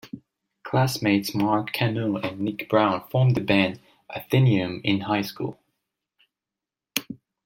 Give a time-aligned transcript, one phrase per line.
[0.63, 5.59] Classmates Mark Kano and Nic Brown formed the band, Athenaeum, in highschool.